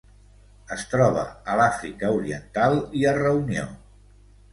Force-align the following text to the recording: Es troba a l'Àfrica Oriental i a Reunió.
Es 0.75 0.85
troba 0.93 1.25
a 1.53 1.57
l'Àfrica 1.59 2.09
Oriental 2.21 2.79
i 3.01 3.05
a 3.11 3.13
Reunió. 3.19 3.67